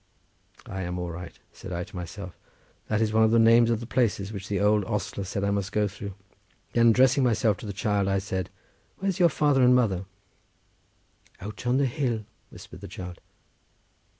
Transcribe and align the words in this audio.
"I 0.65 0.81
am 0.81 0.97
all 0.97 1.11
right," 1.11 1.37
said 1.53 1.71
I 1.71 1.83
to 1.83 1.95
myself, 1.95 2.35
"that 2.87 3.01
is 3.01 3.13
one 3.13 3.23
of 3.23 3.29
the 3.29 3.37
names 3.37 3.69
of 3.69 3.79
the 3.81 3.85
places 3.85 4.33
which 4.33 4.47
the 4.47 4.59
old 4.59 4.83
ostler 4.85 5.23
said 5.23 5.43
I 5.43 5.51
must 5.51 5.71
go 5.71 5.87
through." 5.87 6.15
Then 6.73 6.87
addressing 6.87 7.23
myself 7.23 7.57
to 7.57 7.67
the 7.67 7.71
child, 7.71 8.07
I 8.07 8.17
said, 8.17 8.49
"Where's 8.97 9.19
your 9.19 9.29
father 9.29 9.61
and 9.61 9.75
mother?" 9.75 10.05
"Out 11.39 11.67
on 11.67 11.77
the 11.77 11.85
hill," 11.85 12.25
whispered 12.49 12.81
the 12.81 12.87
child. 12.87 13.19